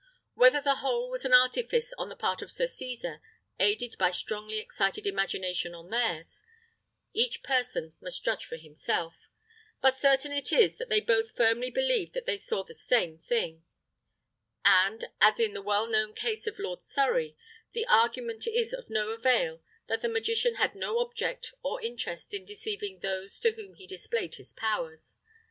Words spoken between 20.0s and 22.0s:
the magician had no object or